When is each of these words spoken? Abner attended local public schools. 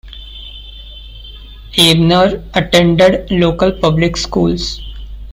Abner 1.77 2.41
attended 2.55 3.29
local 3.29 3.71
public 3.71 4.17
schools. 4.17 4.81